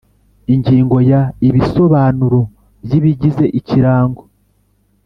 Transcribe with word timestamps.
Ingingo 0.53 0.97
ya 1.11 1.21
Ibisobanuro 1.47 2.39
by 2.83 2.91
ibigize 2.99 3.45
ikirango 3.59 4.23